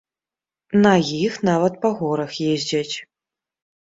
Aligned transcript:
На 0.85 0.93
іх 1.25 1.37
нават 1.49 1.73
па 1.85 1.89
горах 2.03 2.31
ездзяць. 2.55 2.95